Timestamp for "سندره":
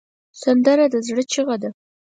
0.41-0.85